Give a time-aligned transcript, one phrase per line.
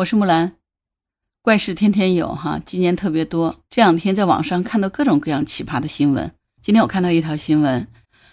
[0.00, 0.52] 我是木兰。
[1.42, 3.60] 怪事天天有哈，今年特别多。
[3.68, 6.32] 这两天在网上看到各种各样奇葩的新闻。
[6.62, 7.86] 今天我看到一条新闻，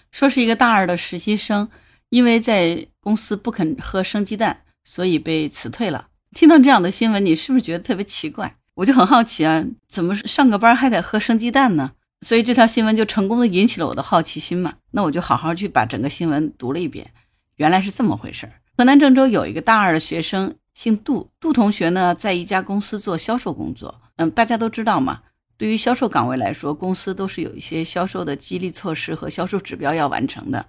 [0.10, 1.68] 说是一个大二的实习生，
[2.10, 6.08] 因为在公司不肯喝生鸡蛋，所以被辞退了。
[6.32, 8.56] 听到这样的新闻，你是不是觉得特别奇怪？
[8.76, 11.92] 我就很好奇啊，怎么上个班还得喝生鸡蛋呢？
[12.22, 14.76] 所以这条新闻就成功的引起了我的好奇心嘛。
[14.92, 17.12] 那我就好好去把整个新闻读了一遍，
[17.58, 18.54] 原来是这么回事儿。
[18.78, 21.32] 河南郑州有一个大二的学生，姓杜。
[21.40, 24.00] 杜同学呢，在一家公司做销售工作。
[24.18, 25.22] 嗯，大家都知道嘛，
[25.58, 30.68] 对于销售岗位来说，公司都是有一些销售的激励措施和销售指标要完成的。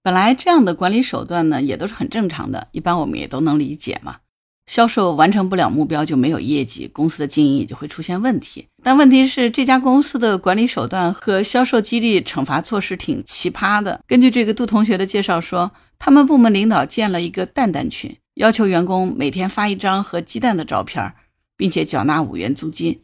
[0.00, 4.18] 本来这样的管理手段呢，也都是很正常的，一般我们也都能理解嘛。
[4.66, 8.68] 销售完成不了目标就没有业绩，公司的经营也就会出现问题。
[8.84, 14.00] 但问题是，这家公司的管理手段和销售激励惩罚措施挺奇葩的。
[14.06, 15.72] 根据这个杜同学的介绍说。
[16.00, 21.12] 他们部门领导建了一个蛋蛋群，要求员工每天发一张和鸡蛋的照片，
[21.56, 23.02] 并且缴纳五元租金。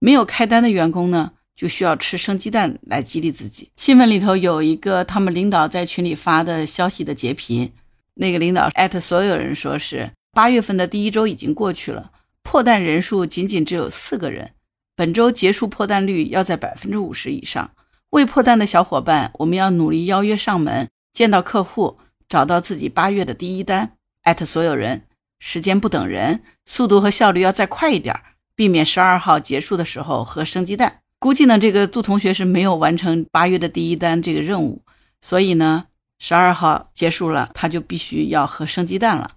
[0.00, 3.70] 没有开单的员工呢，就需要吃生鸡蛋来激励自己。
[3.76, 7.70] 新闻里头有一个他们领导在群里发的消息的截屏，
[8.14, 12.10] 那个领导艾特所有人说是八月份的第一周已经过去了，
[12.42, 14.50] 破蛋人数仅仅只有四个人，
[14.96, 17.70] 本周结束破蛋率要在百分之五十以上。
[18.10, 21.98] 未破蛋的小伙伴，我们要努力邀约上门，见到客户。
[22.28, 23.92] 找到自己八月的第一单，
[24.22, 25.02] 艾特所有人，
[25.40, 28.14] 时间不等人，速度和效率要再快一点，
[28.54, 31.00] 避免十二号结束的时候喝生鸡蛋。
[31.18, 34.82] 估计呢，这个杜同学是没有完成八月的第一单这个任务，
[35.20, 35.86] 所以呢，
[36.18, 39.32] 十二号结束了，他就必须要喝生鸡蛋了。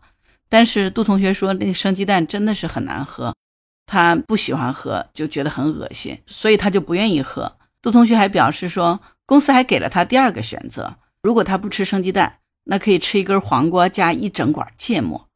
[0.50, 3.36] 但是杜同学说，那个生鸡蛋真的是很难喝，
[3.88, 7.58] 他不喜欢喝，就觉得很恶心，所以他就不愿意喝。
[7.82, 12.38] 杜同学还表示说，公司还给了他第二个选择，如果他不吃生鸡蛋。
[12.66, 15.28] 那可以吃一根黄瓜加一整管芥末，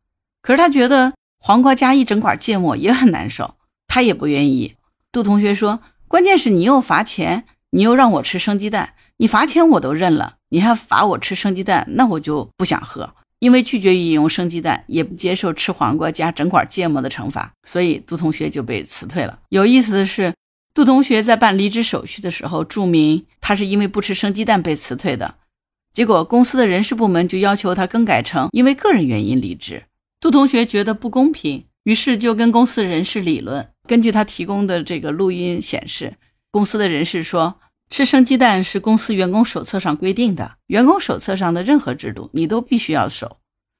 [0.41, 3.55] 可是他觉得黄瓜加一整管芥末也很难受，
[3.88, 4.75] 他也不愿意。
[5.11, 13.13] 杜同学说：“关键是你又罚钱，你又让我吃生鸡蛋，你罚钱我都认了，你还罚我吃生鸡蛋，那我就不想喝。
[13.40, 19.40] 因为拒绝饮用生鸡蛋，也不接受吃黄瓜加整管芥末的惩罚，所以杜同学就被辞退了。
[19.50, 20.34] 有意思的是，
[20.73, 25.35] 杜同学在办离职手续的时候注明，他是因为不吃生鸡蛋被辞退的。”
[25.94, 29.83] 结果公司的人事部门就要求他更改成因为个人原因离职。
[30.19, 33.69] 杜同学觉得不公平，于是就跟公司人事理论。
[33.88, 36.16] 根据他提供的这个录音显示，
[36.51, 43.38] 公司的人事说，吃生鸡蛋是公司员工手册上规定的，员工手册上的任何制度你都必须要守。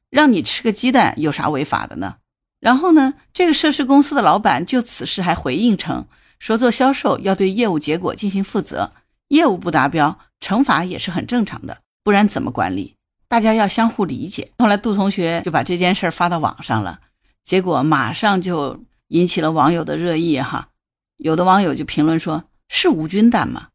[0.10, 2.16] 让你吃个鸡蛋有啥违法的呢？
[2.60, 6.08] 然后呢，这个涉事公司的老板就此事还回应称，
[6.40, 8.94] 说做销售要对业务结果进行负责，
[9.28, 11.82] 业务不达标，惩罚也是很正常的。
[12.10, 12.96] 不然怎么管理？
[13.28, 14.52] 大家要相互理解。
[14.58, 17.02] 后来杜同学就把这件事发到网上了，
[17.44, 20.40] 结果马上就引起了网友的热议。
[20.40, 20.70] 哈，
[21.18, 23.68] 有的网友就评论说：“是无菌蛋吗？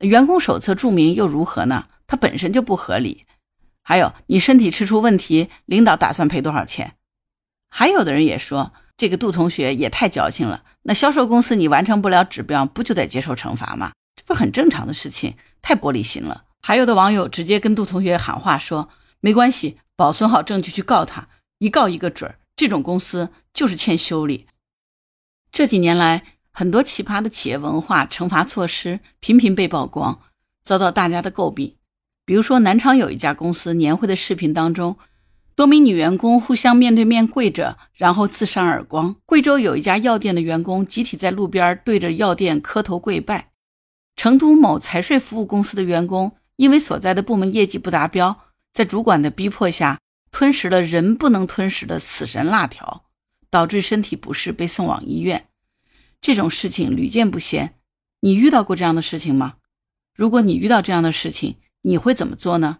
[0.00, 1.84] 员工手册注明又如何呢？
[2.06, 3.26] 它本身就不合理。
[3.82, 6.94] 还有，你身体吃出问题，领导打算赔多少钱？”
[7.68, 10.64] 还有的人也说：“这个杜同学也太矫情了。
[10.84, 13.92] 那销售公司你完成不了指标，不就得接受惩罚吗？
[14.16, 15.36] 这不是很正常的事情？
[15.60, 18.88] 太玻璃心了。”还有的网友直接跟杜同学喊话说
[19.22, 21.28] ：“没关系，保存好证据去告他，
[21.58, 22.40] 一告一个准儿。
[22.56, 24.48] 这种公司就是欠修理。”
[25.52, 30.20] 这几年来，很多奇葩的企业文化、惩罚措施频频被曝光，
[30.64, 31.76] 遭到大家的诟病。
[32.24, 34.96] 比如说，南昌有一家公司年会的视频当中，
[35.54, 39.14] 多名女员工互相面对面跪着，然后自扇耳光。
[39.24, 43.52] 贵州有一家药店的员工集体在路边对着药店磕头跪拜。
[44.16, 46.34] 成都某财税服务公司的员工。
[46.56, 50.00] 因为所在的部门业绩不达标，在主管的逼迫下，
[50.30, 53.04] 吞食了人不能吞食的死神辣条，
[53.50, 55.48] 导致身体不适被送往医院。
[56.20, 57.74] 这种事情屡见不鲜。
[58.20, 59.56] 你遇到过这样的事情吗？
[60.14, 62.78] 如果你遇到这样的事情，你会怎么做呢？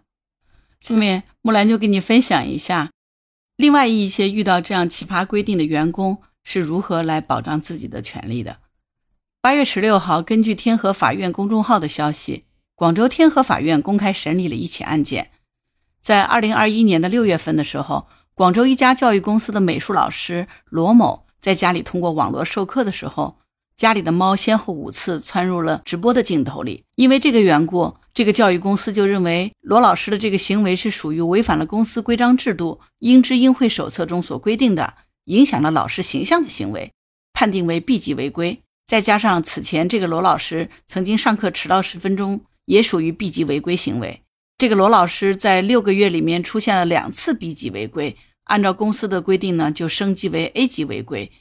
[0.79, 2.91] 下面木兰就给你分享一下，
[3.55, 8.59] 另外一些遇到这样奇葩规定的员工是如何来保障自己的权利的。
[9.39, 12.46] 八月十六号，根据天河法院公众号的消息。
[12.77, 15.31] 广州天河法院公开审理了一起案件，
[15.99, 23.39] 在二零二一年的六月份的时候，广州一家教育公司的美术老师罗某在家里通过网络授课的时候，
[23.75, 26.83] 家里的猫先后五次窜入了直播的镜头里。
[26.93, 34.93] 因为这个缘故，这个教育公司就认为罗老师的这个行为是属于违反了公司规章制度、应知应会手册中所规定的，
[35.23, 36.93] 影响了老师形象的行为，
[37.33, 38.61] 判定为 B 级违规。
[38.85, 42.41] 再加上此前这个罗老师曾经上课迟到十分钟。
[42.67, 44.21] 也属于 B 级违规行为。
[44.59, 51.31] 这个罗老师在六个月里面出现了两次 B 级违规，按照公司的规定呢，就升级为 A 级违规。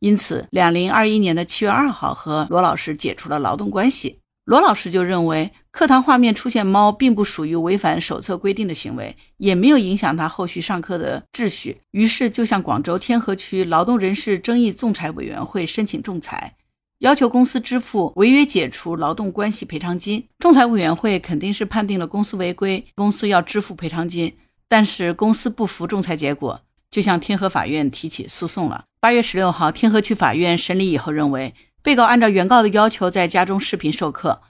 [0.00, 4.18] 因此，两零二一年的七月二号和罗老师解除了劳动关系。
[4.46, 16.56] 罗老师就认为，课堂画面出现猫并不属于违反手册规定的行为，也没有影响他后续上课的秩序，于是就向广州天河区劳动人事争议仲裁委员会申请仲裁，
[17.00, 20.26] 要求公司支付违约解除劳动关系赔偿金。
[20.38, 24.36] 仲裁委员会肯定是判定了公司违规，公司要支付赔偿金，
[24.68, 26.60] 但是公司不服仲裁结果，
[26.90, 28.84] 就向天河法院提起诉讼了。
[29.00, 31.54] 八月十六号，天河区法院审理以后认为。
[31.82, 34.42] 被告按照原告的要求在家中视频授课，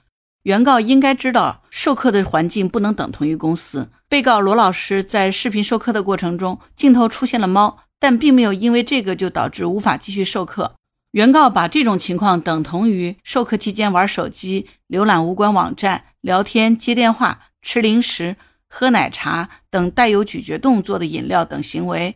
[0.43, 3.89] 原告应该知道授课的环境不能等同于公司。
[4.09, 10.73] 被告罗老师在视频授课的过程中，镜头出现了猫，但并没有因为这个就导致无法继续授课。
[11.11, 18.37] 原告把这种情况等同于授课期间玩手机、浏览无关网站、聊天、接电话、吃零食、
[18.69, 22.15] 喝奶茶等带有咀嚼动作的饮料等行为。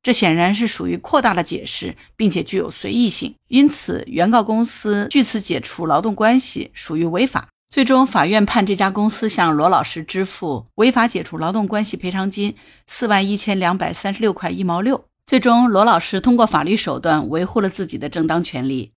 [0.00, 7.48] 这显然是属于扩大的解释，并且具有随意性，因此原告公司据此解除劳动关系属于违法。
[7.68, 12.54] 最终，法院判这家公司向罗老师支付违法解除劳动关系赔偿金
[12.86, 15.04] 四万一千两百三十六块一毛六。
[15.26, 18.92] 最终，罗老师通过法律手段维护了自己的正当权利。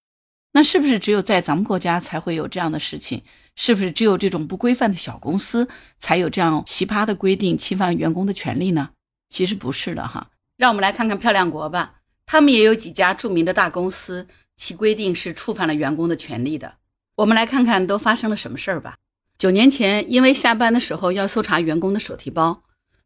[0.52, 3.24] 那是不是只有在咱们国家才会有这样的事情？
[3.56, 5.68] 是不是只有这种不规范的小公司
[5.98, 8.92] 才有这样奇葩的规定侵犯员工的权利呢？
[9.30, 10.30] 其实不是的，哈。
[10.56, 11.96] 让我们来看看漂亮国吧，
[12.28, 16.76] 他们也有几家著名的大公司，其规定是触犯了员工的权利的。
[17.16, 18.98] 我们来看看都发生了什么事儿吧。
[19.40, 22.62] 九年前，因为下班的时候要搜查员工的手提包，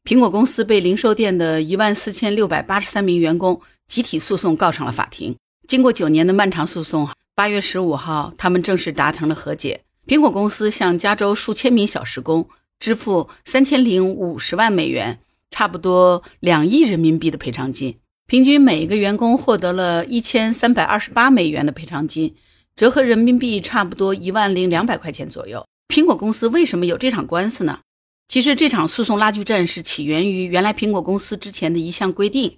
[0.05, 5.33] 苹果公司被零售店的一万四千六百八十三名员工集体诉讼告上了法庭。
[5.65, 9.81] 经过九年的漫长诉讼，八月十五号，他们正式达成了和解。
[10.05, 15.19] 苹果公司向加州数千名小时工支付三千零五十万美元。
[15.49, 17.95] 差不多两亿人民币的赔偿金，
[18.25, 22.33] 平均每一个员工获得了一千三百二十八美元的赔偿金，
[22.75, 25.63] 折合人民币差不多一万零两百块钱左右。
[25.87, 27.81] 苹果公司为什么有这场官司呢？
[28.27, 32.57] 其实这场诉讼拉锯战是起源于原来苹果公司之前的一项规定，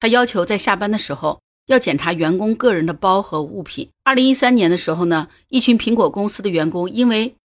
[0.00, 3.90] 他要求在下班的时候要检查员工个人的包和物品。
[4.02, 7.36] 二零一三年的时候呢，一群苹果公司的员工因为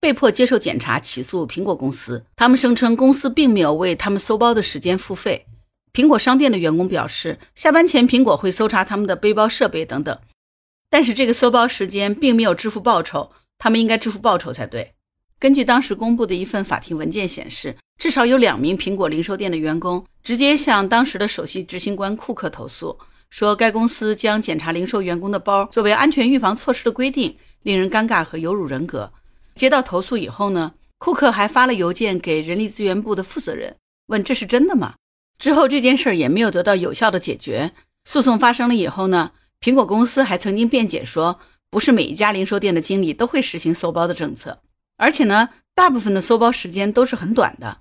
[0.00, 2.24] 被迫接受检查，起诉苹果公司。
[2.34, 5.46] 他们声称公司并没有为他们搜包的时间付费。
[5.92, 10.18] 苹果商店的员工表示，下班前苹果会搜查他们的背包、设备等等，
[10.88, 14.94] 但是这个搜包时间并没有支付报酬，他们应该支付报酬才对。
[15.40, 22.98] 根据当时公布的一份法庭文件显示，至少有两名苹果零售店的员工直接向当时的首席执行官库克投诉，
[23.30, 29.10] 说该公司将检查零售员工的包作为安全预防措施的规定，令人尴尬和有辱人格。
[29.54, 33.76] 接到投诉以后呢，库克还发了邮件给人力资源部的负责人，
[34.08, 34.96] 问这是真的吗？
[35.38, 37.72] 之后这件事儿也没有得到有效的解决。
[38.04, 39.32] 诉讼发生了以后呢，
[39.62, 41.40] 苹果公司还曾经辩解说，
[41.70, 44.60] 不是每一家零售店的经理都会实行搜包的政策，
[45.00, 47.78] 而且呢，大部分的搜包时间都是很短的。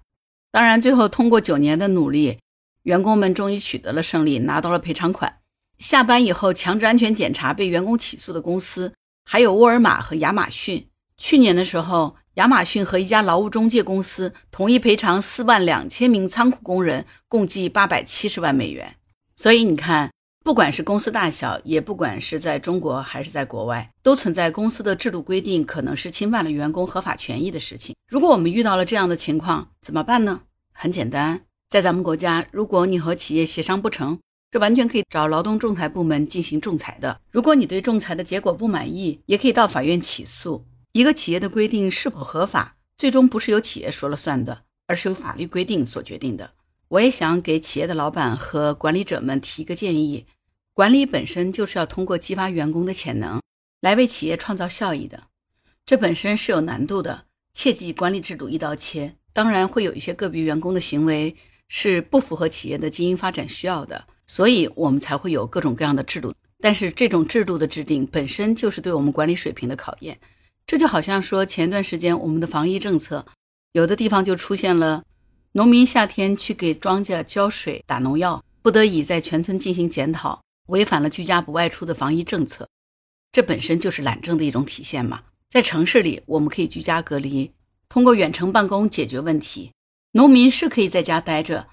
[0.52, 2.40] 当然，最后通过九年的努力，
[2.84, 5.40] 员工们终于取得了胜利，拿到了赔偿款。
[5.78, 8.94] 下班以后强制安全检查被员工起诉的公司
[9.26, 10.88] 还有沃尔玛和亚马逊。
[11.18, 18.96] 去年的时候，亚马逊和一家劳务中介公司同意赔偿四万两千名仓库工人，共计八百七十万美元。
[19.36, 20.12] 所以你看，
[20.44, 27.96] 不管是公司大小，也不管是在中国还是在国外，都存在公司的制度规定可能是侵犯了员工合法权益的事情。
[28.10, 30.42] 如果我们遇到了这样的情况，怎么办呢？
[30.74, 34.18] 很简单，在咱们国家，如果你和企业协商不成，
[34.50, 37.20] 这完全可以找劳动仲裁部门进行仲裁的。
[37.30, 40.66] 如果你对仲裁的结果不满意，也可以到法院起诉。
[40.94, 46.50] 一个企业的规定是否合法，最终不是由企业说了算的，而是由法律规定所决定的。
[46.90, 50.26] 我也想给企业的老板和管理者们提个建议：
[50.74, 53.40] 管理本身就是要通过激发员工的潜能，
[53.80, 55.26] 来为企业创造效益的。
[55.86, 59.16] 这本身是有难度的，切记管理制度一刀切。
[59.34, 61.36] 当然，会有一些个别员工的行为
[61.68, 66.34] 是不符合企业的经营发展需要的，所以我们才会有各种各样的制度。
[66.60, 70.20] 但是，这种制度的制定本身就是对我们管理水平的考验。
[70.66, 73.28] 这就好像说，前段时间我们的防疫政策，
[73.74, 75.04] 有的地方就出现了
[75.54, 82.68] 农民夏天去给庄稼浇水、打农药，不得已在全村进行检讨，违反了居家不外出的防疫政策。
[83.32, 85.22] 这本身就是懒政的一种体现嘛。
[85.50, 87.52] 在城市里，我们可以居家隔离，
[87.88, 89.72] 通过远程办公解决问题。
[90.12, 91.68] 农民是可以在家待着，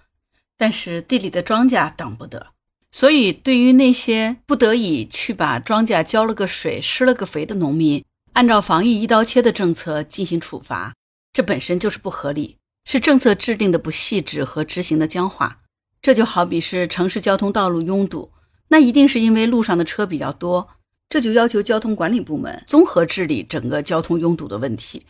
[0.57, 2.55] 但是地里的庄稼等不得。
[2.91, 8.03] 所以，对于那些不得已去把庄稼浇了个水、施了个肥的农民，
[8.33, 10.95] 按照防疫一刀切的政策进行处罚，
[11.35, 12.57] 这本身就是不合理，
[12.87, 15.61] 是政策制定的不细致和执行的僵化。
[16.01, 18.33] 这就好比是城市交通道路拥堵，
[18.69, 20.69] 那一定是因为路上的车比较多，
[21.09, 25.05] 这就要求交通管理部门综合治理整个交通拥堵的问题。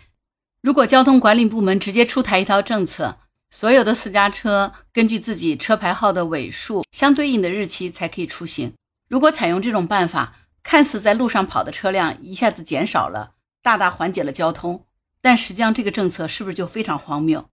[0.62, 3.18] 如果交通管理部门直接出台一套政策，
[3.50, 8.72] 所有的私家车根据自己车牌号的尾数相对应的日期才可以出行。
[9.08, 14.86] 如果采用这种办法，看似在路上跑的车辆一下子减少了，大大缓解了交通，
[15.20, 17.48] 但实际上这个政策是不是就非常荒谬？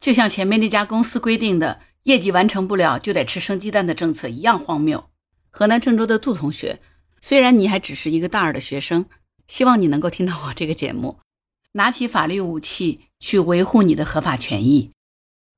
[0.00, 5.10] 就像前面那家公司规定的业绩完成不了就得吃生鸡蛋的政策一样荒谬。
[5.50, 6.80] 河南郑州的杜同学，
[7.20, 9.06] 虽然你还只是一个大二的学生，
[9.48, 11.18] 希望你能够听到我这个节目，
[11.72, 14.90] 拿起法律武器去维护你的合法权益。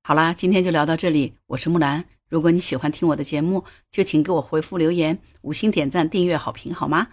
[0.02, 2.04] 好啦，今天就聊到这里，我是木兰。
[2.30, 7.09] 如果你喜欢听我的节目，就请给我回复留言、五星点赞、订阅、好评，好吗？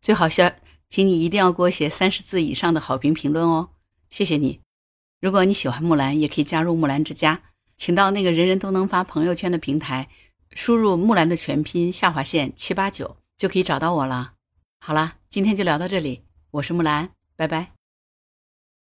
[0.00, 0.54] 最好是，
[0.88, 3.70] 请你一定要给我写三十字以上的好评评论哦，
[4.08, 4.60] 谢谢你。
[5.22, 7.42] 如果你喜欢木兰，也可以加入木兰之家，
[7.76, 10.08] 请到那个人人都能发朋友圈的平台，
[10.50, 14.32] 输入木兰的全拼下划线七八九，就可以找到我了。
[14.80, 17.81] 好了，今天就聊到这里，我是木兰，拜拜。